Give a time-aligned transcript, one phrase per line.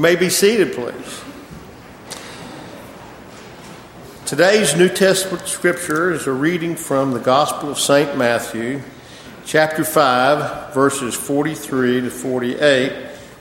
[0.00, 1.22] You may be seated, please.
[4.24, 8.16] Today's New Testament scripture is a reading from the Gospel of St.
[8.16, 8.80] Matthew,
[9.44, 12.92] chapter 5, verses 43 to 48,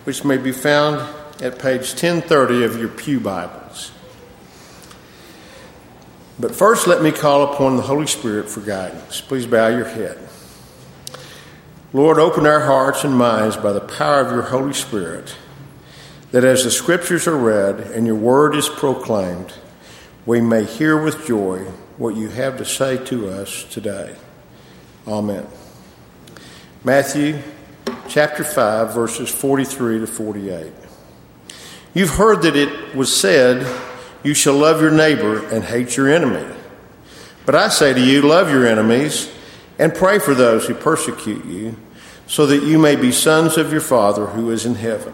[0.04, 0.98] which may be found
[1.42, 3.94] at page 1030 of your Pew Bibles.
[6.38, 9.22] But first, let me call upon the Holy Spirit for guidance.
[9.22, 10.20] Please bow your head.
[11.94, 15.38] Lord, open our hearts and minds by the power of your Holy Spirit,
[16.32, 19.54] that as the scriptures are read and your word is proclaimed,
[20.26, 21.60] we may hear with joy
[21.98, 24.16] what you have to say to us today.
[25.08, 25.48] Amen.
[26.84, 27.40] Matthew
[28.08, 30.74] chapter 5, verses 43 to 48.
[31.94, 33.66] You've heard that it was said,
[34.24, 36.56] You shall love your neighbor and hate your enemy.
[37.46, 39.32] But I say to you, love your enemies
[39.80, 41.76] and pray for those who persecute you,
[42.28, 45.14] so that you may be sons of your Father who is in heaven.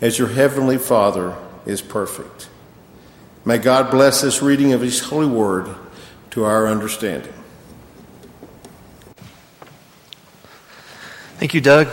[0.00, 2.48] as your heavenly Father is perfect.
[3.44, 5.74] May God bless this reading of His holy word
[6.30, 7.32] to our understanding.
[11.38, 11.88] Thank you, Doug.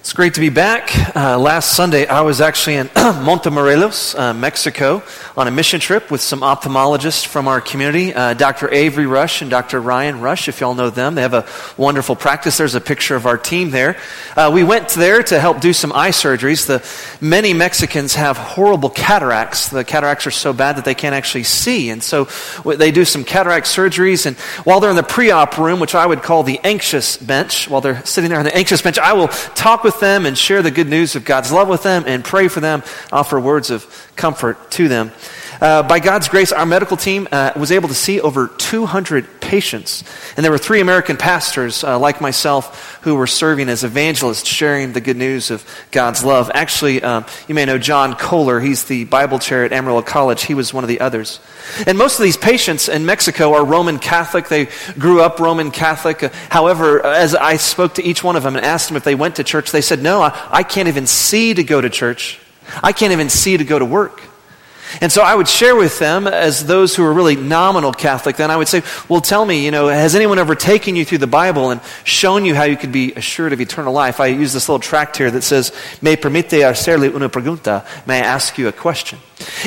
[0.00, 1.16] It's great to be back.
[1.16, 5.02] Uh, last Sunday, I was actually in Montemorelos, uh, Mexico,
[5.36, 8.72] on a mission trip with some ophthalmologists from our community, uh, Dr.
[8.72, 9.80] Avery Rush and Dr.
[9.80, 11.16] Ryan Rush, if y'all know them.
[11.16, 11.44] They have a
[11.76, 12.56] wonderful practice.
[12.56, 13.98] There's a picture of our team there.
[14.36, 16.66] Uh, we went there to help do some eye surgeries.
[16.66, 16.86] The,
[17.20, 19.68] many Mexicans have horrible cataracts.
[19.68, 21.90] The cataracts are so bad that they can't actually see.
[21.90, 22.28] And so
[22.64, 24.24] they do some cataract surgeries.
[24.24, 27.68] And while they're in the pre op room, which I would call the anxious bench,
[27.68, 30.36] while they're sitting there on the anxious bench, I will talk with with them and
[30.36, 33.70] share the good news of God's love with them and pray for them, offer words
[33.70, 33.84] of
[34.16, 35.12] comfort to them.
[35.60, 40.04] Uh, by God's grace, our medical team uh, was able to see over 200 patients.
[40.36, 44.92] And there were three American pastors, uh, like myself, who were serving as evangelists, sharing
[44.92, 46.50] the good news of God's love.
[46.52, 48.60] Actually, um, you may know John Kohler.
[48.60, 50.44] He's the Bible chair at Amarillo College.
[50.44, 51.40] He was one of the others.
[51.86, 54.48] And most of these patients in Mexico are Roman Catholic.
[54.48, 54.68] They
[54.98, 56.20] grew up Roman Catholic.
[56.50, 59.36] However, as I spoke to each one of them and asked them if they went
[59.36, 62.40] to church, they said, No, I, I can't even see to go to church.
[62.82, 64.22] I can't even see to go to work.
[65.00, 68.50] And so I would share with them, as those who are really nominal Catholic, then
[68.50, 71.26] I would say, Well, tell me, you know, has anyone ever taken you through the
[71.26, 74.20] Bible and shown you how you could be assured of eternal life?
[74.20, 77.84] I use this little tract here that says, Me permite hacerle una pregunta.
[78.06, 79.18] May I ask you a question?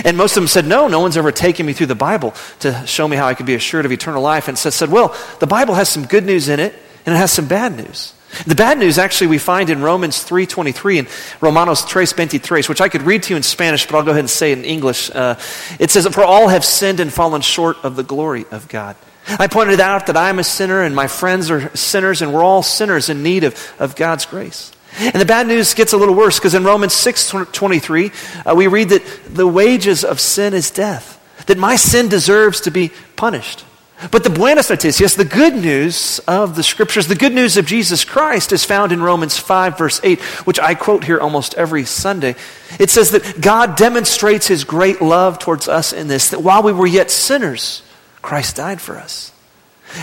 [0.03, 2.85] And most of them said, No, no one's ever taken me through the Bible to
[2.85, 4.47] show me how I could be assured of eternal life.
[4.47, 6.73] And so said, Well, the Bible has some good news in it,
[7.05, 8.13] and it has some bad news.
[8.45, 11.07] The bad news actually we find in Romans 3.23 and
[11.41, 14.29] Romanos 3.23, which I could read to you in Spanish, but I'll go ahead and
[14.29, 15.09] say it in English.
[15.09, 15.35] Uh,
[15.79, 18.95] it says, For all have sinned and fallen short of the glory of God.
[19.27, 22.63] I pointed out that I'm a sinner and my friends are sinners and we're all
[22.63, 24.71] sinners in need of, of God's grace.
[24.97, 28.89] And the bad news gets a little worse because in Romans 6.23, uh, we read
[28.89, 33.65] that the wages of sin is death, that my sin deserves to be punished.
[34.11, 38.05] But the buenas noticias, the good news of the scriptures, the good news of Jesus
[38.05, 42.35] Christ is found in Romans 5, verse 8, which I quote here almost every Sunday.
[42.79, 46.71] It says that God demonstrates his great love towards us in this, that while we
[46.71, 47.81] were yet sinners,
[48.21, 49.33] Christ died for us.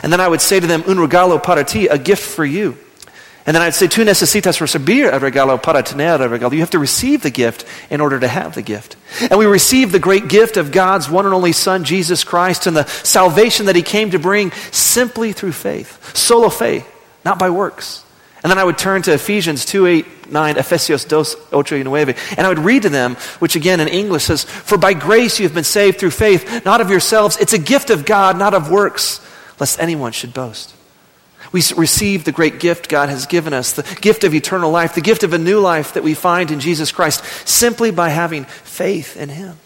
[0.03, 2.77] And then I would say to them, un regalo para ti, a gift for you.
[3.47, 6.53] And then I'd say, tú necesitas recibir el regalo para tener el regalo.
[6.53, 8.97] You have to receive the gift in order to have the gift.
[9.21, 12.77] And we receive the great gift of God's one and only Son, Jesus Christ, and
[12.77, 16.17] the salvation that He came to bring simply through faith.
[16.17, 16.85] Solo fe,
[17.25, 18.05] not by works.
[18.43, 22.15] And then I would turn to Ephesians 2 8, 9, Efesios 2, 8 y 9,
[22.37, 25.47] and I would read to them, which again in English says, For by grace you
[25.47, 27.39] have been saved through faith, not of yourselves.
[27.39, 29.21] It's a gift of God, not of works,
[29.59, 30.76] lest anyone should boast.
[31.53, 35.01] We receive the great gift God has given us, the gift of eternal life, the
[35.01, 39.17] gift of a new life that we find in Jesus Christ simply by having faith
[39.17, 39.59] in Him.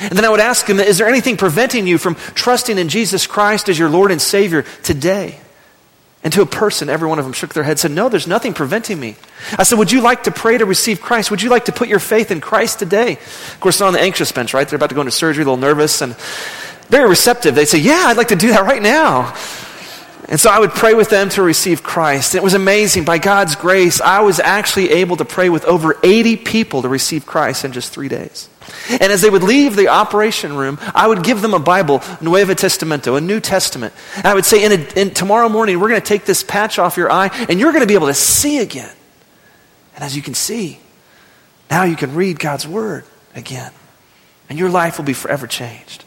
[0.00, 3.26] And then I would ask him, is there anything preventing you from trusting in Jesus
[3.26, 5.38] Christ as your Lord and Savior today?
[6.24, 8.26] And to a person, every one of them shook their head and said, No, there's
[8.26, 9.16] nothing preventing me.
[9.58, 11.30] I said, Would you like to pray to receive Christ?
[11.30, 13.12] Would you like to put your faith in Christ today?
[13.12, 14.66] Of course, they're on the anxious bench, right?
[14.66, 16.16] They're about to go into surgery, a little nervous and
[16.88, 17.54] very receptive.
[17.54, 19.34] They say, Yeah, I'd like to do that right now.
[20.28, 22.34] And so I would pray with them to receive Christ.
[22.34, 23.04] It was amazing.
[23.04, 27.26] By God's grace, I was actually able to pray with over 80 people to receive
[27.26, 28.48] Christ in just three days.
[28.88, 32.54] And as they would leave the operation room, I would give them a Bible, Nuevo
[32.54, 33.92] Testamento, a New Testament.
[34.16, 36.78] And I would say, in, a, in tomorrow morning, we're going to take this patch
[36.78, 38.92] off your eye, and you're going to be able to see again.
[39.94, 40.80] And as you can see,
[41.70, 43.04] now you can read God's Word
[43.34, 43.72] again.
[44.48, 46.03] And your life will be forever changed.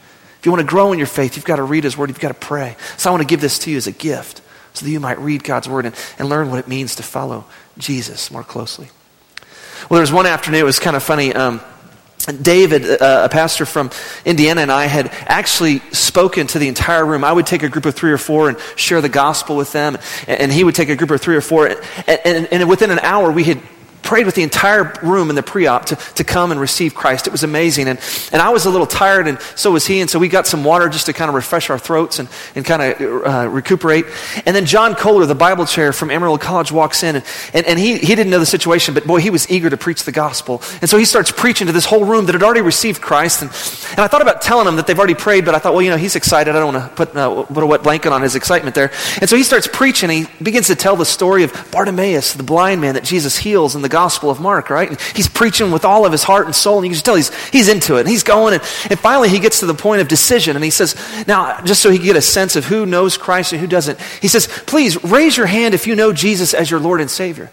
[0.47, 2.29] You want to grow in your faith, you've got to read His Word, you've got
[2.29, 2.77] to pray.
[2.95, 4.41] So I want to give this to you as a gift
[4.71, 7.43] so that you might read God's Word and, and learn what it means to follow
[7.77, 8.87] Jesus more closely.
[9.89, 11.33] Well, there was one afternoon, it was kind of funny.
[11.33, 11.59] Um,
[12.41, 13.91] David, uh, a pastor from
[14.23, 17.25] Indiana, and I had actually spoken to the entire room.
[17.25, 19.97] I would take a group of three or four and share the gospel with them,
[20.29, 21.67] and, he would take a group of three or four.
[21.67, 23.61] And, and, and within an hour, we had
[24.07, 27.27] prayed with the entire room in the pre-op to, to come and receive Christ.
[27.27, 27.89] It was amazing.
[27.89, 27.99] And,
[28.31, 29.99] and I was a little tired, and so was he.
[29.99, 32.63] And so we got some water just to kind of refresh our throats and, and
[32.63, 34.05] kind of uh, recuperate.
[34.45, 37.17] And then John Kohler, the Bible chair from Amarillo College, walks in.
[37.17, 39.77] And, and, and he, he didn't know the situation, but boy, he was eager to
[39.77, 40.61] preach the gospel.
[40.79, 43.41] And so he starts preaching to this whole room that had already received Christ.
[43.41, 43.51] And,
[43.91, 45.89] and I thought about telling him that they've already prayed, but I thought, well, you
[45.89, 46.55] know, he's excited.
[46.55, 48.91] I don't want to put, uh, put a wet blanket on his excitement there.
[49.19, 50.09] And so he starts preaching.
[50.09, 53.81] He begins to tell the story of Bartimaeus, the blind man that Jesus heals in
[53.81, 54.89] the Gospel of Mark, right?
[54.91, 57.15] And he's preaching with all of his heart and soul, and you can just tell
[57.15, 58.01] he's, he's into it.
[58.01, 58.61] And he's going, and,
[58.91, 60.95] and finally he gets to the point of decision, and he says,
[61.25, 63.99] now, just so he can get a sense of who knows Christ and who doesn't,
[64.21, 67.49] he says, please raise your hand if you know Jesus as your Lord and Savior.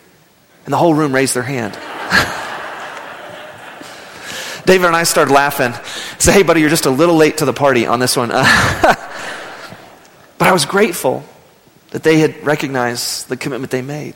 [0.66, 1.72] And the whole room raised their hand.
[4.66, 5.72] David and I started laughing.
[6.18, 8.28] Say, hey, buddy, you're just a little late to the party on this one.
[8.28, 8.98] but
[10.40, 11.24] I was grateful
[11.92, 14.14] that they had recognized the commitment they made.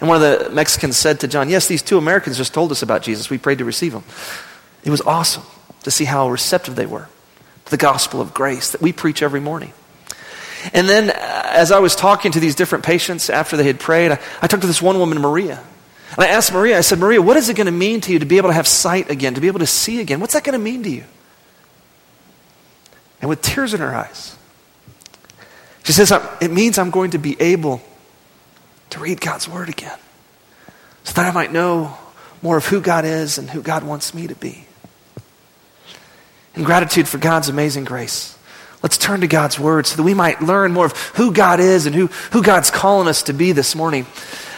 [0.00, 2.82] And one of the Mexicans said to John, Yes, these two Americans just told us
[2.82, 3.30] about Jesus.
[3.30, 4.04] We prayed to receive him.
[4.84, 5.42] It was awesome
[5.84, 7.08] to see how receptive they were
[7.64, 9.72] to the gospel of grace that we preach every morning.
[10.72, 14.12] And then, uh, as I was talking to these different patients after they had prayed,
[14.12, 15.62] I, I talked to this one woman, Maria.
[16.10, 18.18] And I asked Maria, I said, Maria, what is it going to mean to you
[18.18, 20.20] to be able to have sight again, to be able to see again?
[20.20, 21.04] What's that going to mean to you?
[23.20, 24.36] And with tears in her eyes,
[25.84, 27.80] she says, It means I'm going to be able
[28.90, 29.98] to read God's Word again
[31.04, 31.96] so that I might know
[32.42, 34.66] more of who God is and who God wants me to be.
[36.54, 38.36] In gratitude for God's amazing grace,
[38.82, 41.86] let's turn to God's Word so that we might learn more of who God is
[41.86, 44.06] and who, who God's calling us to be this morning.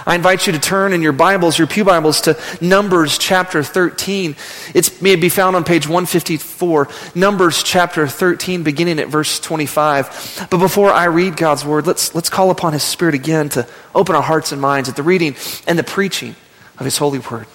[0.09, 4.37] I invite you to turn in your Bibles, your Pew Bibles, to Numbers chapter 13.
[4.73, 6.89] It may be found on page 154.
[7.15, 10.47] Numbers chapter 13, beginning at verse 25.
[10.51, 14.17] But before I read God's Word, let's, let's call upon His Spirit again to open
[14.17, 16.35] our hearts and minds at the reading and the preaching
[16.79, 17.47] of His holy Word.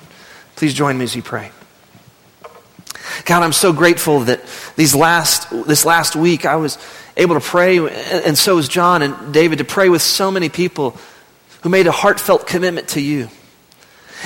[0.56, 1.50] Please join me as we pray.
[3.26, 4.42] God, I'm so grateful that
[4.76, 6.78] these last, this last week I was
[7.18, 10.96] able to pray, and so was John and David, to pray with so many people
[11.64, 13.30] who made a heartfelt commitment to you.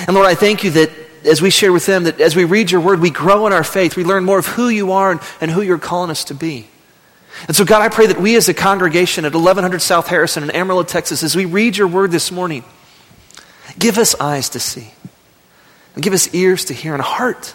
[0.06, 0.90] And Lord, I thank you that
[1.24, 3.64] as we share with them, that as we read your word, we grow in our
[3.64, 3.96] faith.
[3.96, 6.68] We learn more of who you are and, and who you're calling us to be.
[7.46, 10.50] And so, God, I pray that we as a congregation at 1100 South Harrison in
[10.50, 12.64] Amarillo, Texas, as we read your word this morning,
[13.78, 14.90] give us eyes to see,
[15.94, 17.54] and give us ears to hear, and a heart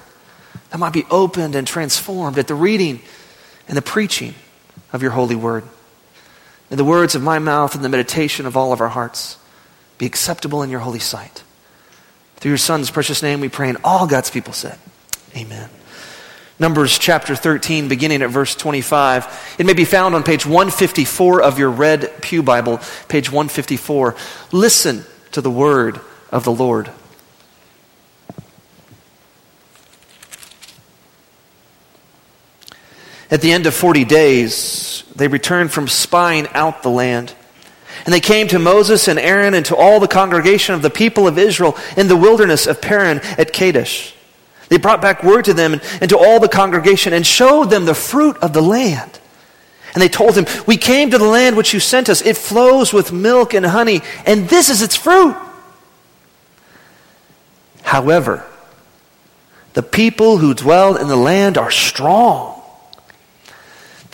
[0.69, 3.01] that might be opened and transformed at the reading
[3.67, 4.33] and the preaching
[4.93, 5.63] of your holy word.
[6.69, 9.37] And the words of my mouth and the meditation of all of our hearts
[9.97, 11.43] be acceptable in your holy sight.
[12.37, 14.77] Through your Son's precious name we pray, and all God's people said,
[15.35, 15.69] Amen.
[16.59, 19.55] Numbers chapter 13, beginning at verse 25.
[19.57, 24.15] It may be found on page 154 of your red Pew Bible, page 154.
[24.51, 25.99] Listen to the word
[26.31, 26.91] of the Lord.
[33.31, 37.33] At the end of 40 days, they returned from spying out the land.
[38.05, 41.27] And they came to Moses and Aaron and to all the congregation of the people
[41.27, 44.13] of Israel in the wilderness of Paran at Kadesh.
[44.69, 47.93] They brought back word to them and to all the congregation and showed them the
[47.93, 49.19] fruit of the land.
[49.93, 52.21] And they told him, We came to the land which you sent us.
[52.21, 55.35] It flows with milk and honey, and this is its fruit.
[57.83, 58.45] However,
[59.73, 62.62] the people who dwell in the land are strong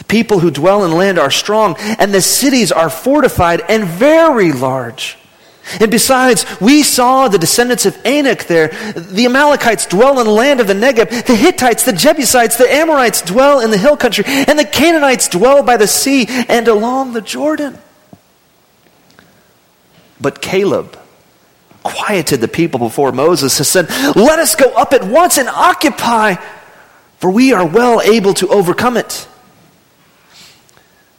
[0.10, 5.18] people who dwell in land are strong, and the cities are fortified and very large.
[5.80, 8.70] And besides, we saw the descendants of Anak there.
[8.96, 11.28] The Amalekites dwell in the land of the Negeb.
[11.28, 14.24] The Hittites, the Jebusites, the Amorites dwell in the hill country.
[14.28, 17.78] And the Canaanites dwell by the sea and along the Jordan.
[20.20, 20.98] But Caleb
[21.84, 26.36] quieted the people before Moses and said, Let us go up at once and occupy,
[27.20, 29.28] for we are well able to overcome it.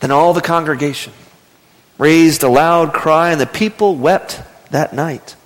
[0.00, 1.12] Then all the congregation
[1.98, 5.36] raised a loud cry, and the people wept that night.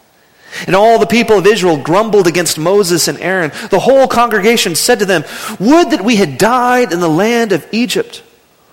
[0.67, 3.52] And all the people of Israel grumbled against Moses and Aaron.
[3.71, 5.25] The whole congregation said to them,
[5.61, 8.23] Would that we had died in the land of Egypt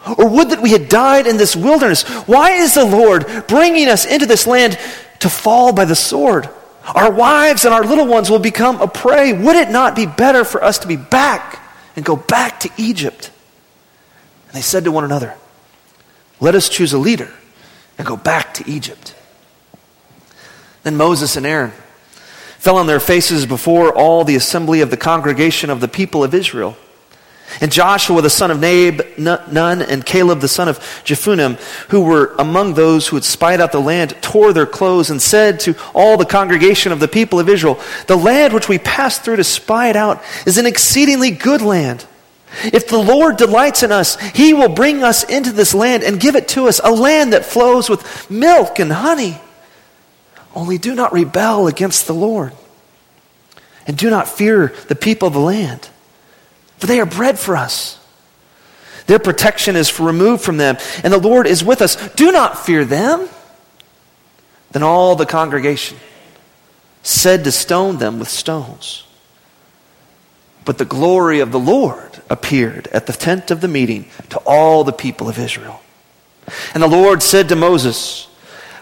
[0.06, 2.04] or would that we had died in this wilderness.
[2.28, 4.78] Why is the Lord bringing us into this land
[5.20, 6.48] to fall by the sword?
[6.94, 9.34] Our wives and our little ones will become a prey.
[9.34, 11.60] Would it not be better for us to be back
[11.96, 13.32] and go back to Egypt?
[14.48, 15.34] And they said to one another,
[16.40, 17.32] Let us choose a leader
[17.98, 19.16] and go back to Egypt.
[20.84, 21.72] Then Moses and Aaron
[22.60, 26.34] fell on their faces before all the assembly of the congregation of the people of
[26.34, 26.78] Israel.
[27.62, 32.36] And Joshua the son of Nab, Nun, and Caleb the son of Jephunneh, who were
[32.40, 36.18] among those who had spied out the land, tore their clothes and said to all
[36.18, 39.90] the congregation of the people of Israel, The land which we passed through to spy
[39.90, 42.06] it out is an exceedingly good land.
[42.64, 46.36] If the Lord delights in us, he will bring us into this land and give
[46.36, 49.38] it to us, a land that flows with milk and honey.
[50.56, 52.54] Only do not rebel against the Lord,
[53.88, 55.90] and do not fear the people of the land
[56.78, 58.00] for they are bread for us.
[59.08, 61.96] Their protection is removed from them, and the Lord is with us.
[62.14, 63.30] Do not fear them.
[64.72, 65.98] Then all the congregation
[67.04, 69.05] said to stone them with stones.
[70.66, 74.84] But the glory of the Lord appeared at the tent of the meeting to all
[74.84, 75.82] the people of Israel.
[76.74, 78.28] And the Lord said to Moses,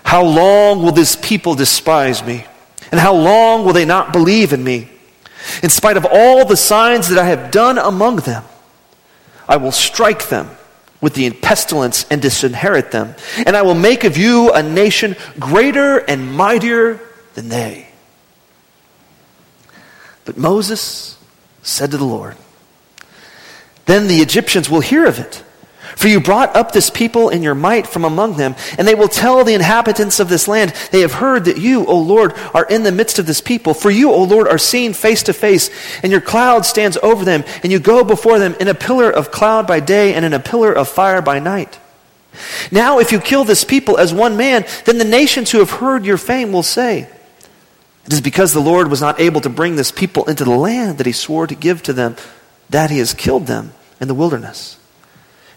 [0.03, 2.45] How long will this people despise me?
[2.91, 4.89] And how long will they not believe in me?
[5.61, 8.43] In spite of all the signs that I have done among them,
[9.47, 10.49] I will strike them
[11.01, 13.13] with the pestilence and disinherit them.
[13.45, 16.99] And I will make of you a nation greater and mightier
[17.33, 17.87] than they.
[20.23, 21.17] But Moses
[21.63, 22.35] said to the Lord,
[23.85, 25.43] Then the Egyptians will hear of it
[25.95, 29.07] for you brought up this people in your might from among them, and they will
[29.07, 32.83] tell the inhabitants of this land, They have heard that you, O Lord, are in
[32.83, 33.73] the midst of this people.
[33.73, 35.69] For you, O Lord, are seen face to face,
[36.01, 39.31] and your cloud stands over them, and you go before them in a pillar of
[39.31, 41.79] cloud by day and in a pillar of fire by night.
[42.71, 46.05] Now, if you kill this people as one man, then the nations who have heard
[46.05, 47.07] your fame will say,
[48.05, 50.97] It is because the Lord was not able to bring this people into the land
[50.97, 52.17] that he swore to give to them,
[52.69, 54.77] that he has killed them in the wilderness.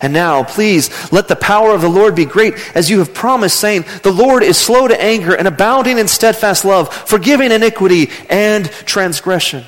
[0.00, 3.59] And now, please, let the power of the Lord be great, as you have promised,
[3.59, 8.67] saying, The Lord is slow to anger and abounding in steadfast love, forgiving iniquity and
[8.71, 9.65] transgression.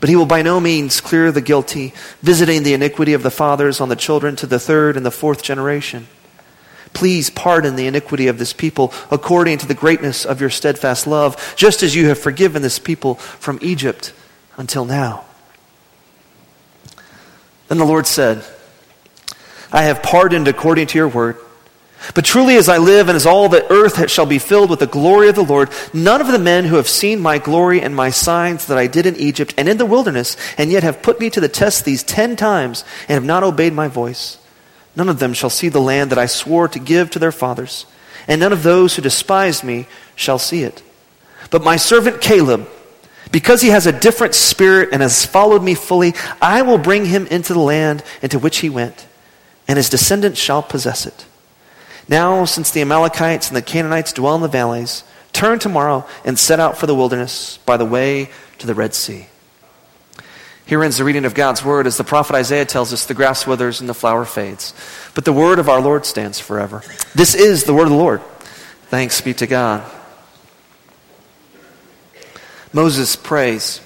[0.00, 1.92] But he will by no means clear the guilty,
[2.22, 5.42] visiting the iniquity of the fathers on the children to the third and the fourth
[5.42, 6.06] generation.
[6.92, 11.54] Please pardon the iniquity of this people according to the greatness of your steadfast love,
[11.56, 14.12] just as you have forgiven this people from Egypt
[14.56, 15.24] until now.
[17.68, 18.44] Then the Lord said,
[19.70, 21.36] I have pardoned according to your word.
[22.14, 24.86] But truly, as I live, and as all the earth shall be filled with the
[24.86, 28.10] glory of the Lord, none of the men who have seen my glory and my
[28.10, 31.28] signs that I did in Egypt and in the wilderness, and yet have put me
[31.30, 34.38] to the test these ten times, and have not obeyed my voice,
[34.98, 37.86] none of them shall see the land that I swore to give to their fathers,
[38.26, 40.82] and none of those who despised me shall see it.
[41.50, 42.68] But my servant Caleb,
[43.32, 46.12] because he has a different spirit and has followed me fully,
[46.42, 49.06] I will bring him into the land into which he went
[49.68, 51.26] and his descendants shall possess it.
[52.08, 56.58] Now, since the Amalekites and the Canaanites dwell in the valleys, turn tomorrow and set
[56.58, 59.26] out for the wilderness by the way to the Red Sea.
[60.68, 61.86] Here ends the reading of God's word.
[61.86, 64.74] As the prophet Isaiah tells us, the grass withers and the flower fades.
[65.14, 66.82] But the word of our Lord stands forever.
[67.14, 68.20] This is the word of the Lord.
[68.88, 69.90] Thanks be to God.
[72.74, 73.80] Moses prays,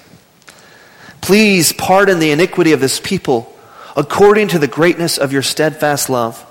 [1.21, 3.57] Please pardon the iniquity of this people
[3.95, 6.45] according to the greatness of your steadfast love,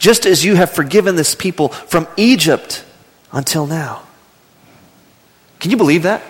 [0.00, 2.84] just as you have forgiven this people from Egypt
[3.30, 4.02] until now.
[5.60, 6.24] Can you believe that?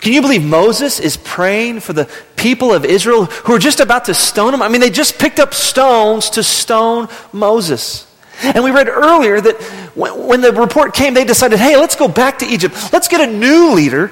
[0.00, 4.06] Can you believe Moses is praying for the people of Israel who are just about
[4.06, 4.62] to stone him?
[4.62, 8.06] I mean, they just picked up stones to stone Moses.
[8.42, 9.60] And we read earlier that
[9.94, 12.74] when, the report came, they decided, hey, let's go back to Egypt.
[12.92, 14.10] Let's get a new leader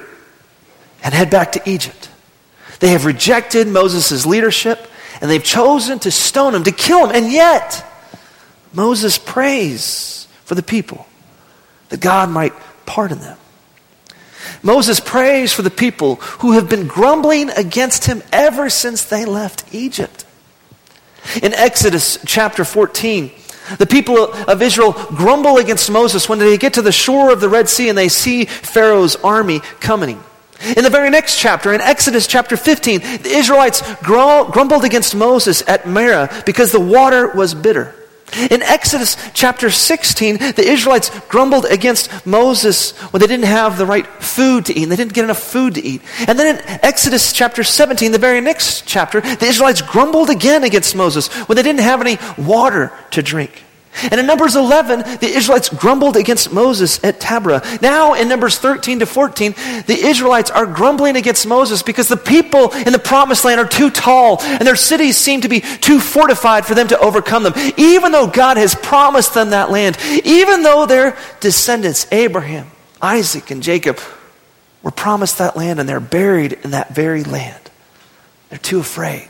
[1.03, 2.09] and head back to Egypt.
[2.79, 4.87] They have rejected Moses' leadership
[5.21, 7.15] and they've chosen to stone him, to kill him.
[7.15, 7.83] And yet,
[8.73, 11.07] Moses prays for the people
[11.89, 12.53] that God might
[12.85, 13.37] pardon them.
[14.61, 19.73] Moses prays for the people who have been grumbling against him ever since they left
[19.73, 20.25] Egypt.
[21.41, 23.31] In Exodus chapter 14,
[23.77, 27.49] the people of Israel grumble against Moses when they get to the shore of the
[27.49, 30.23] Red Sea and they see Pharaoh's army coming.
[30.75, 35.87] In the very next chapter, in Exodus chapter 15, the Israelites grumbled against Moses at
[35.87, 37.95] Marah because the water was bitter.
[38.49, 44.07] In Exodus chapter 16, the Israelites grumbled against Moses when they didn't have the right
[44.21, 44.83] food to eat.
[44.83, 46.01] And they didn't get enough food to eat.
[46.27, 50.95] And then in Exodus chapter 17, the very next chapter, the Israelites grumbled again against
[50.95, 53.63] Moses when they didn't have any water to drink.
[54.03, 57.81] And in Numbers 11, the Israelites grumbled against Moses at Taberah.
[57.81, 59.53] Now, in Numbers 13 to 14,
[59.87, 63.89] the Israelites are grumbling against Moses because the people in the promised land are too
[63.89, 67.53] tall and their cities seem to be too fortified for them to overcome them.
[67.77, 72.67] Even though God has promised them that land, even though their descendants, Abraham,
[73.01, 73.99] Isaac, and Jacob,
[74.81, 77.69] were promised that land and they're buried in that very land,
[78.49, 79.27] they're too afraid.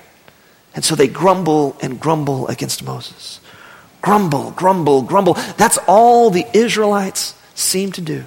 [0.76, 3.40] And so they grumble and grumble against Moses.
[4.02, 5.34] Grumble, grumble, grumble.
[5.58, 8.24] That's all the Israelites seem to do.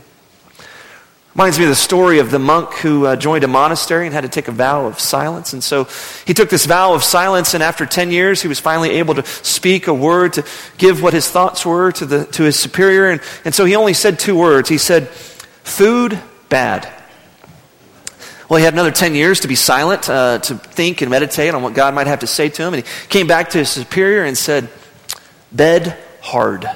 [1.34, 4.20] Reminds me of the story of the monk who uh, joined a monastery and had
[4.20, 5.54] to take a vow of silence.
[5.54, 5.88] And so
[6.26, 9.24] he took this vow of silence, and after 10 years, he was finally able to
[9.24, 10.44] speak a word, to
[10.76, 13.08] give what his thoughts were to, the, to his superior.
[13.08, 14.68] And, and so he only said two words.
[14.68, 16.86] He said, Food, bad.
[18.50, 21.62] Well, he had another 10 years to be silent, uh, to think and meditate on
[21.62, 22.74] what God might have to say to him.
[22.74, 24.68] And he came back to his superior and said,
[25.54, 26.68] bed hard.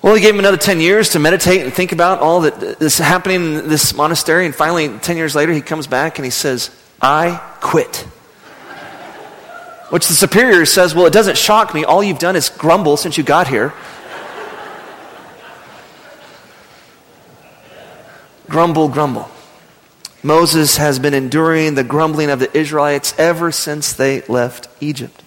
[0.00, 2.98] Well, he gave him another 10 years to meditate and think about all that is
[2.98, 4.46] happening in this monastery.
[4.46, 6.70] And finally, 10 years later, he comes back and he says,
[7.02, 8.06] I quit.
[9.90, 11.84] Which the superior says, Well, it doesn't shock me.
[11.84, 13.72] All you've done is grumble since you got here.
[18.48, 19.28] grumble, grumble.
[20.22, 25.22] Moses has been enduring the grumbling of the Israelites ever since they left Egypt.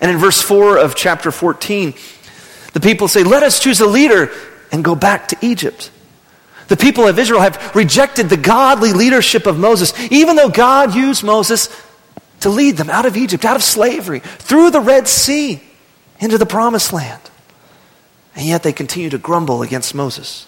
[0.00, 1.94] And in verse 4 of chapter 14,
[2.72, 4.30] the people say, Let us choose a leader
[4.70, 5.90] and go back to Egypt.
[6.68, 11.24] The people of Israel have rejected the godly leadership of Moses, even though God used
[11.24, 11.68] Moses
[12.40, 15.62] to lead them out of Egypt, out of slavery, through the Red Sea,
[16.20, 17.22] into the promised land.
[18.36, 20.46] And yet they continue to grumble against Moses.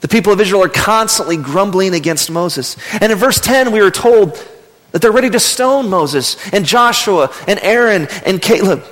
[0.00, 2.76] The people of Israel are constantly grumbling against Moses.
[3.00, 4.36] And in verse 10, we are told
[4.92, 8.84] that they're ready to stone Moses and Joshua and Aaron and Caleb.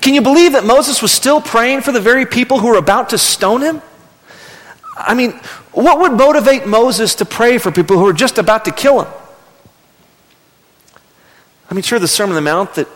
[0.00, 3.10] Can you believe that Moses was still praying for the very people who were about
[3.10, 3.80] to stone him?
[4.96, 5.32] I mean,
[5.72, 9.12] what would motivate Moses to pray for people who are just about to kill him?
[11.70, 12.88] I mean, sure, the Sermon on the Mount that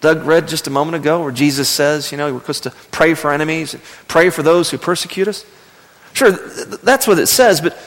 [0.00, 3.14] Doug read just a moment ago, where Jesus says, you know, we're supposed to pray
[3.14, 3.76] for enemies,
[4.08, 5.44] pray for those who persecute us.
[6.12, 7.78] Sure, that's what it says, but,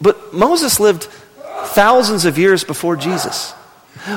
[0.00, 1.08] but Moses lived
[1.66, 3.52] thousands of years before Jesus.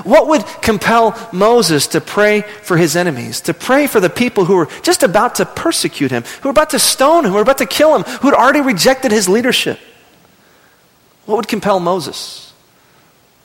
[0.03, 4.55] What would compel Moses to pray for his enemies, to pray for the people who
[4.55, 7.57] were just about to persecute him, who were about to stone him, who were about
[7.57, 9.79] to kill him, who had already rejected his leadership?
[11.25, 12.53] What would compel Moses?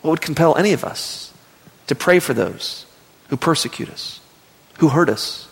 [0.02, 1.32] What would compel any of us
[1.88, 2.86] to pray for those
[3.28, 4.20] who persecute us,
[4.78, 5.48] who hurt us,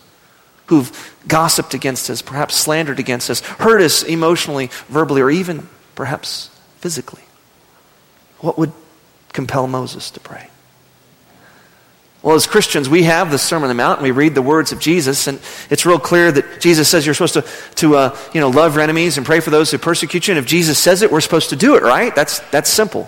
[0.67, 6.49] who've gossiped against us, perhaps slandered against us, hurt us emotionally, verbally, or even perhaps
[6.77, 7.24] physically?
[8.39, 8.71] What would
[9.33, 10.49] compel Moses to pray?
[12.21, 14.71] Well, as Christians, we have the Sermon on the Mount, and we read the words
[14.71, 17.45] of Jesus, and it's real clear that Jesus says you're supposed to,
[17.75, 20.31] to uh, you know, love your enemies and pray for those who persecute you.
[20.31, 22.15] And if Jesus says it, we're supposed to do it, right?
[22.15, 23.07] That's, that's simple.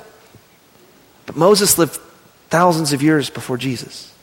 [1.25, 1.99] But Moses lived
[2.49, 4.13] thousands of years before Jesus.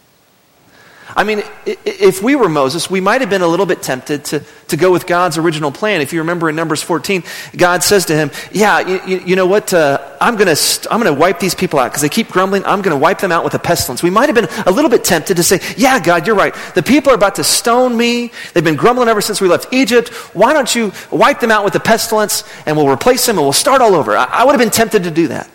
[1.17, 4.43] I mean, if we were Moses, we might have been a little bit tempted to,
[4.69, 6.01] to go with God's original plan.
[6.01, 7.23] If you remember in Numbers 14,
[7.57, 9.73] God says to him, Yeah, you, you know what?
[9.73, 12.65] Uh, I'm going to I'm going to wipe these people out because they keep grumbling.
[12.65, 14.03] I'm going to wipe them out with a pestilence.
[14.03, 16.55] We might have been a little bit tempted to say, Yeah, God, you're right.
[16.75, 18.33] The people are about to stone me.
[18.53, 20.09] They've been grumbling ever since we left Egypt.
[20.35, 23.53] Why don't you wipe them out with a pestilence and we'll replace them and we'll
[23.53, 24.17] start all over?
[24.17, 25.51] I, I would have been tempted to do that.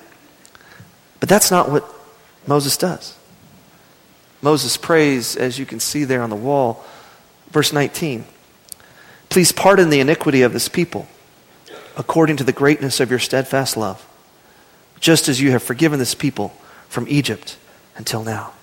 [1.20, 1.86] But that's not what
[2.48, 3.19] Moses does.
[4.42, 6.86] Moses prays, as you can see there on the wall,
[7.52, 8.26] verse 19
[9.30, 11.08] Please pardon the iniquity of this people
[11.96, 14.08] according to the greatness of your steadfast love,
[15.00, 16.50] just as you have forgiven this people
[16.88, 17.58] from Egypt
[17.96, 18.54] until now.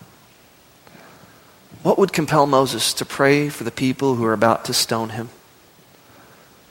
[1.83, 5.29] What would compel Moses to pray for the people who are about to stone him?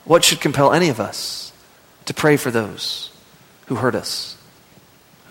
[0.04, 1.54] What should compel any of us
[2.06, 3.12] to pray for those
[3.68, 4.38] who hurt us,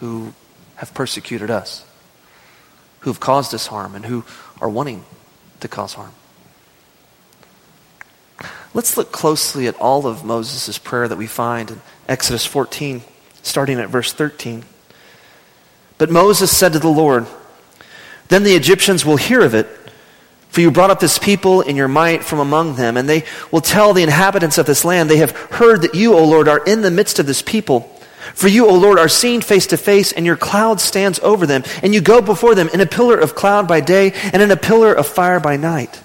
[0.00, 0.32] who
[0.76, 1.84] have persecuted us?
[3.04, 4.24] Who have caused us harm and who
[4.62, 5.04] are wanting
[5.60, 6.12] to cause harm.
[8.72, 13.02] Let's look closely at all of Moses' prayer that we find in Exodus 14,
[13.42, 14.64] starting at verse 13.
[15.98, 17.26] But Moses said to the Lord,
[18.28, 19.68] Then the Egyptians will hear of it,
[20.48, 23.60] for you brought up this people in your might from among them, and they will
[23.60, 26.80] tell the inhabitants of this land, They have heard that you, O Lord, are in
[26.80, 27.93] the midst of this people.
[28.32, 31.62] For you, O Lord, are seen face to face, and your cloud stands over them,
[31.82, 34.56] and you go before them in a pillar of cloud by day and in a
[34.56, 36.02] pillar of fire by night.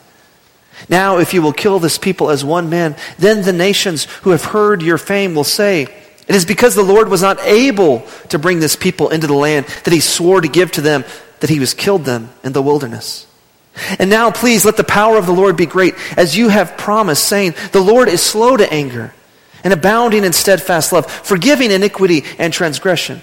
[0.89, 4.43] Now, if you will kill this people as one man, then the nations who have
[4.43, 5.83] heard your fame will say,
[6.27, 9.65] It is because the Lord was not able to bring this people into the land
[9.83, 11.03] that he swore to give to them
[11.39, 13.25] that he was killed them in the wilderness.
[13.97, 17.23] And now, please, let the power of the Lord be great, as you have promised,
[17.25, 19.13] saying, The Lord is slow to anger
[19.63, 23.21] and abounding in steadfast love, forgiving iniquity and transgression.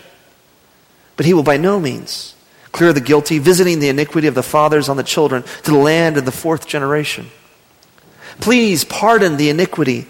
[1.17, 2.35] But he will by no means
[2.73, 6.19] clear the guilty, visiting the iniquity of the fathers on the children to the land
[6.19, 7.27] of the fourth generation.
[8.39, 10.07] Please pardon the iniquity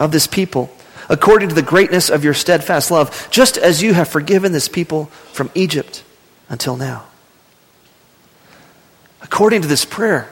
[0.00, 0.68] of this people
[1.08, 5.06] according to the greatness of your steadfast love, just as you have forgiven this people
[5.32, 6.02] from Egypt
[6.48, 7.04] until now.
[9.22, 10.28] According to this prayer,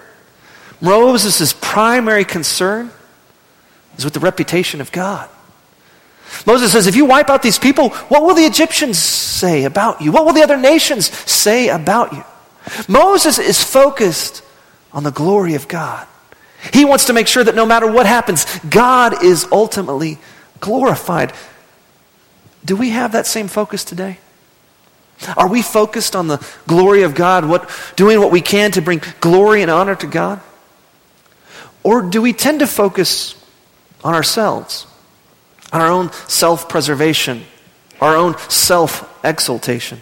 [0.81, 2.91] Moses' primary concern
[3.97, 5.29] is with the reputation of God.
[6.47, 10.13] Moses says, if you wipe out these people, what will the Egyptians say about you?
[10.13, 12.25] What will the other nations say about you?
[12.89, 14.43] Moses is focused
[14.93, 16.07] on the glory of God.
[16.73, 20.19] He wants to make sure that no matter what happens, God is ultimately
[20.61, 21.33] glorified.
[22.65, 24.19] Do we have that same focus today?
[25.37, 29.01] Are we focused on the glory of God, what, doing what we can to bring
[29.21, 30.41] glory and honor to God?
[31.83, 33.35] Or do we tend to focus
[34.05, 34.87] on ourselves,
[35.73, 37.45] on our own self preservation,
[38.01, 40.01] our own self exaltation?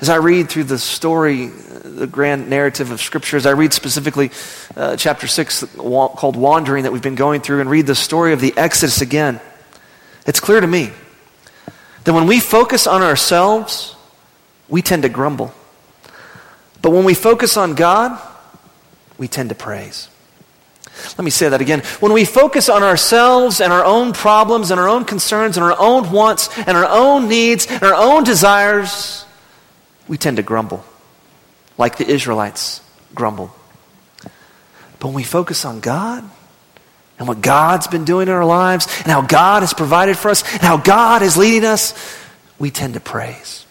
[0.00, 4.32] As I read through the story, the grand narrative of Scripture, as I read specifically
[4.76, 8.40] uh, chapter 6 called Wandering that we've been going through, and read the story of
[8.40, 9.40] the Exodus again,
[10.26, 10.90] it's clear to me
[12.02, 13.94] that when we focus on ourselves,
[14.68, 15.54] we tend to grumble.
[16.80, 18.20] But when we focus on God,
[19.18, 20.08] we tend to praise.
[21.18, 21.80] Let me say that again.
[22.00, 25.76] When we focus on ourselves and our own problems and our own concerns and our
[25.78, 29.24] own wants and our own needs and our own desires,
[30.08, 30.84] we tend to grumble,
[31.78, 32.80] like the Israelites
[33.14, 33.50] grumbled.
[34.22, 36.28] But when we focus on God
[37.18, 40.42] and what God's been doing in our lives and how God has provided for us
[40.52, 41.94] and how God is leading us,
[42.58, 43.66] we tend to praise.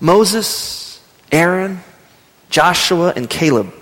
[0.00, 1.80] Moses, Aaron,
[2.50, 3.72] Joshua, and Caleb,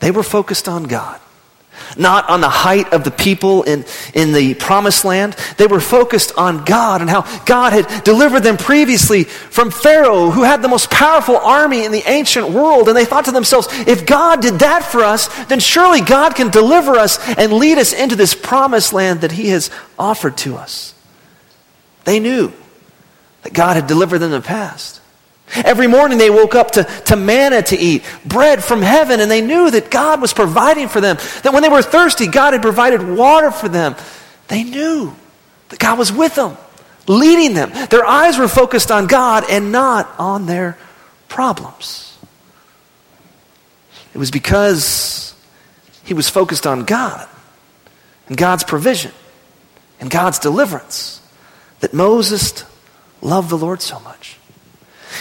[0.00, 1.20] they were focused on God
[1.96, 5.34] not on the height of the people in, in the promised land.
[5.56, 10.42] They were focused on God and how God had delivered them previously from Pharaoh, who
[10.42, 12.88] had the most powerful army in the ancient world.
[12.88, 16.50] And they thought to themselves, if God did that for us, then surely God can
[16.50, 20.94] deliver us and lead us into this promised land that He has offered to us.
[22.04, 22.52] They knew
[23.42, 25.00] that God had delivered them in the past.
[25.54, 29.40] Every morning they woke up to, to manna to eat, bread from heaven, and they
[29.40, 31.16] knew that God was providing for them.
[31.42, 33.94] That when they were thirsty, God had provided water for them.
[34.48, 35.14] They knew
[35.68, 36.56] that God was with them,
[37.06, 37.70] leading them.
[37.90, 40.76] Their eyes were focused on God and not on their
[41.28, 42.18] problems.
[44.14, 45.34] It was because
[46.04, 47.28] he was focused on God
[48.28, 49.12] and God's provision
[50.00, 51.20] and God's deliverance
[51.80, 52.64] that Moses
[53.20, 54.38] loved the Lord so much.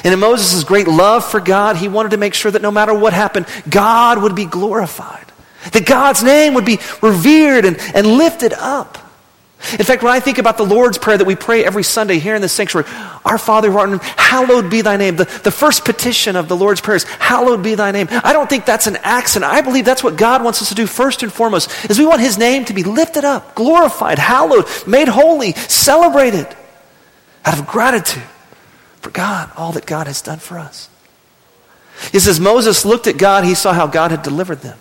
[0.04, 2.94] And in Moses' great love for God, he wanted to make sure that no matter
[2.94, 5.26] what happened, God would be glorified.
[5.72, 9.00] That God's name would be revered and, and lifted up.
[9.72, 12.36] In fact, when I think about the Lord's Prayer that we pray every Sunday here
[12.36, 12.88] in the sanctuary,
[13.24, 15.16] Our Father who art in heaven, hallowed be thy name.
[15.16, 18.08] The, the first petition of the Lord's Prayer is, hallowed be thy name.
[18.12, 19.52] I don't think that's an accident.
[19.52, 22.22] I believe that's what God wants us to do first and foremost, is we want
[22.22, 26.48] his name to be lifted up, glorified, hallowed, made holy, celebrated
[27.44, 28.24] out of gratitude
[29.06, 30.90] for God, all that God has done for us.
[32.12, 34.80] He says, Moses looked at God, he saw how God had delivered them.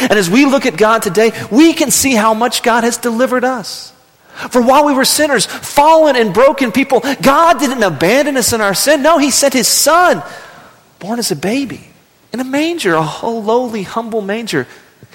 [0.00, 3.44] And as we look at God today, we can see how much God has delivered
[3.44, 3.92] us.
[4.50, 8.74] For while we were sinners, fallen and broken people, God didn't abandon us in our
[8.74, 9.00] sin.
[9.00, 10.24] No, He sent His Son,
[10.98, 11.86] born as a baby,
[12.32, 14.66] in a manger, a whole lowly, humble manger.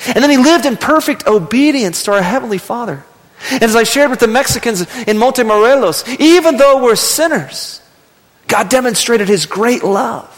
[0.05, 3.03] And then He lived in perfect obedience to our Heavenly Father.
[3.51, 7.81] And as I shared with the Mexicans in Montemorelos, even though we're sinners,
[8.47, 10.33] God demonstrated his great love.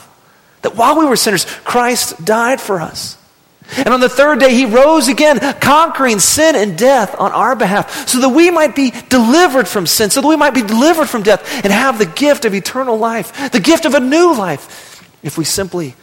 [0.61, 3.17] That while we were sinners, Christ died for us.
[3.77, 8.07] And on the third day, he rose again, conquering sin and death on our behalf,
[8.07, 11.21] so that we might be delivered from sin, so that we might be delivered from
[11.21, 15.37] death and have the gift of eternal life, the gift of a new life, if
[15.37, 15.93] we simply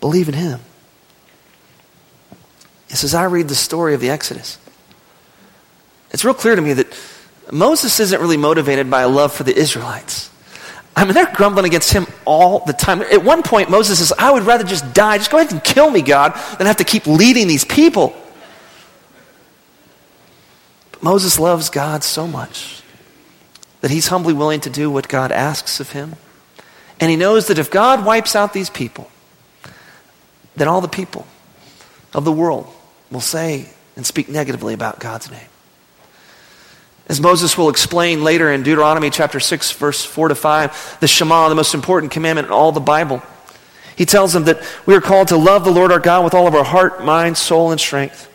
[0.00, 0.60] believe in him.
[2.88, 4.58] He says, I read the story of the Exodus.
[6.10, 6.86] It's real clear to me that
[7.50, 10.30] Moses isn't really motivated by a love for the Israelites.
[10.98, 13.02] I mean, they're grumbling against him all the time.
[13.02, 15.18] At one point, Moses says, I would rather just die.
[15.18, 18.16] Just go ahead and kill me, God, than have to keep leading these people.
[20.90, 22.82] But Moses loves God so much
[23.80, 26.16] that he's humbly willing to do what God asks of him.
[26.98, 29.08] And he knows that if God wipes out these people,
[30.56, 31.28] then all the people
[32.12, 32.66] of the world
[33.12, 35.46] will say and speak negatively about God's name.
[37.08, 41.48] As Moses will explain later in Deuteronomy chapter 6, verse 4 to 5, the Shema,
[41.48, 43.22] the most important commandment in all the Bible.
[43.96, 46.46] He tells them that we are called to love the Lord our God with all
[46.46, 48.26] of our heart, mind, soul, and strength.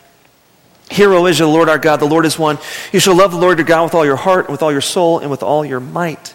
[0.90, 2.58] Hear, O Israel, the Lord our God, the Lord is one.
[2.92, 5.20] You shall love the Lord your God with all your heart, with all your soul,
[5.20, 6.34] and with all your might.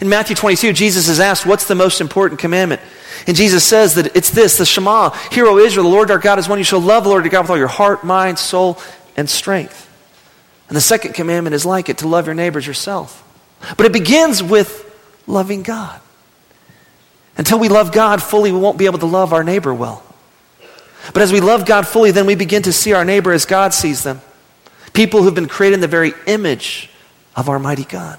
[0.00, 2.82] In Matthew 22, Jesus is asked, What's the most important commandment?
[3.26, 5.10] And Jesus says that it's this the Shema.
[5.30, 6.58] Hear, O Israel, the Lord our God is one.
[6.58, 8.78] You shall love the Lord your God with all your heart, mind, soul,
[9.16, 9.83] and strength.
[10.68, 13.20] And the second commandment is like it to love your neighbors yourself.
[13.76, 14.80] But it begins with
[15.26, 16.00] loving God.
[17.36, 20.02] Until we love God fully, we won't be able to love our neighbor well.
[21.12, 23.74] But as we love God fully, then we begin to see our neighbor as God
[23.74, 24.20] sees them.
[24.92, 26.88] People who've been created in the very image
[27.36, 28.18] of our mighty God.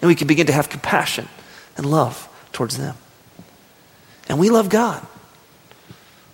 [0.00, 1.28] And we can begin to have compassion
[1.76, 2.96] and love towards them.
[4.28, 5.06] And we love God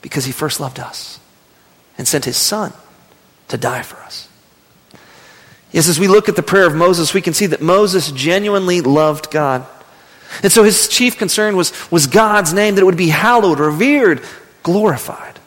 [0.01, 1.19] because he first loved us
[1.99, 2.73] and sent his son
[3.49, 4.28] to die for us.
[5.73, 8.81] Yes, as we look at the prayer of Moses, we can see that Moses genuinely
[8.81, 9.67] loved God.
[10.43, 14.23] And so his chief concern was, was God's name, that it would be hallowed, revered,
[14.63, 15.39] glorified.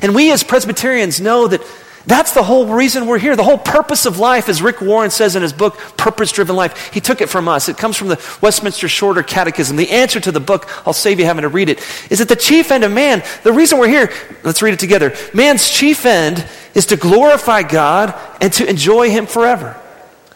[0.00, 1.60] And we as Presbyterians know that
[2.06, 3.36] that's the whole reason we're here.
[3.36, 6.92] The whole purpose of life, as Rick Warren says in his book, Purpose Driven Life.
[6.92, 7.68] He took it from us.
[7.68, 9.76] It comes from the Westminster Shorter Catechism.
[9.76, 11.78] The answer to the book, I'll save you having to read it,
[12.10, 14.12] is that the chief end of man, the reason we're here,
[14.42, 15.14] let's read it together.
[15.32, 19.78] Man's chief end is to glorify God and to enjoy Him forever.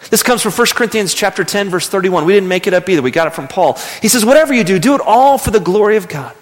[0.09, 2.27] This comes from 1 Corinthians chapter 10, verse 31.
[2.27, 3.03] We didn't make it up either.
[3.03, 3.77] We got it from Paul.
[4.01, 6.37] He says, Whatever you do, do it all for the glory of God.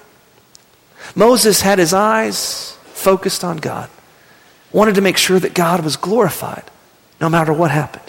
[1.14, 3.88] Moses had his eyes focused on God
[4.74, 6.64] wanted to make sure that God was glorified
[7.20, 8.02] no matter what happened.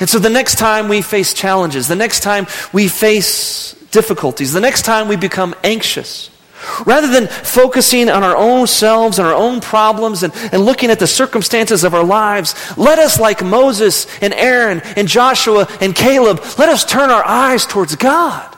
[0.00, 4.60] And so the next time we face challenges, the next time we face difficulties, the
[4.60, 6.30] next time we become anxious,
[6.86, 10.98] rather than focusing on our own selves and our own problems and, and looking at
[10.98, 16.40] the circumstances of our lives, let us, like Moses and Aaron and Joshua and Caleb,
[16.58, 18.56] let us turn our eyes towards God.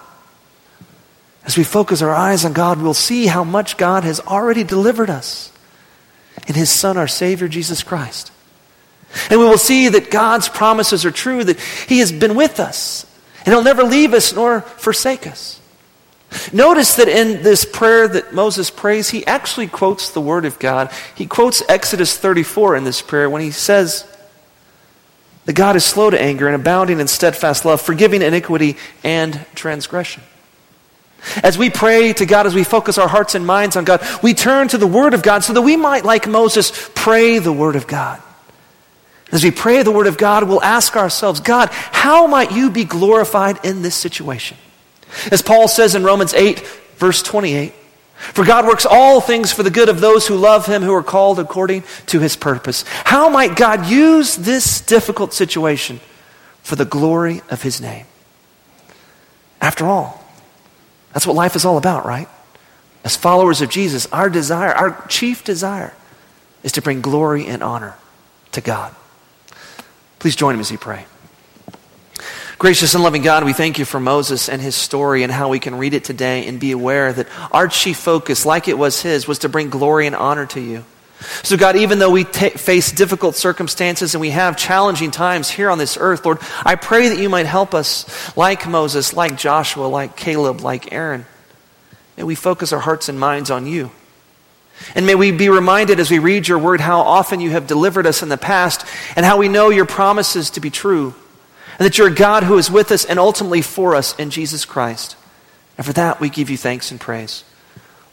[1.44, 5.10] As we focus our eyes on God, we'll see how much God has already delivered
[5.10, 5.51] us
[6.46, 8.32] in his Son, our Savior, Jesus Christ.
[9.30, 13.06] And we will see that God's promises are true, that he has been with us,
[13.44, 15.60] and he'll never leave us nor forsake us.
[16.52, 20.90] Notice that in this prayer that Moses prays, he actually quotes the Word of God.
[21.14, 24.08] He quotes Exodus 34 in this prayer when he says
[25.44, 30.22] that God is slow to anger and abounding in steadfast love, forgiving iniquity and transgression.
[31.42, 34.34] As we pray to God, as we focus our hearts and minds on God, we
[34.34, 37.76] turn to the Word of God so that we might, like Moses, pray the Word
[37.76, 38.20] of God.
[39.30, 42.84] As we pray the Word of God, we'll ask ourselves, God, how might you be
[42.84, 44.58] glorified in this situation?
[45.30, 46.60] As Paul says in Romans 8,
[46.96, 47.72] verse 28,
[48.16, 51.02] for God works all things for the good of those who love him, who are
[51.02, 52.84] called according to his purpose.
[53.04, 56.00] How might God use this difficult situation
[56.62, 58.06] for the glory of his name?
[59.60, 60.21] After all,
[61.12, 62.28] that's what life is all about, right?
[63.04, 65.92] As followers of Jesus, our desire, our chief desire,
[66.62, 67.96] is to bring glory and honor
[68.52, 68.94] to God.
[70.18, 71.06] Please join him as we pray.
[72.58, 75.58] Gracious and loving God, we thank you for Moses and his story and how we
[75.58, 79.26] can read it today and be aware that our chief focus, like it was his,
[79.26, 80.84] was to bring glory and honor to you.
[81.42, 85.70] So, God, even though we t- face difficult circumstances and we have challenging times here
[85.70, 89.86] on this earth, Lord, I pray that you might help us, like Moses, like Joshua,
[89.86, 91.26] like Caleb, like Aaron.
[92.16, 93.90] May we focus our hearts and minds on you.
[94.94, 98.06] And may we be reminded as we read your word how often you have delivered
[98.06, 98.84] us in the past
[99.16, 101.14] and how we know your promises to be true.
[101.78, 104.64] And that you're a God who is with us and ultimately for us in Jesus
[104.64, 105.16] Christ.
[105.78, 107.44] And for that we give you thanks and praise.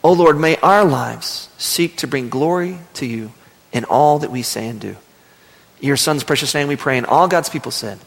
[0.02, 3.32] O oh Lord, may our lives seek to bring glory to you
[3.72, 4.96] in all that we say and do.
[5.80, 7.98] In your Son's precious name we pray, and all God's people said,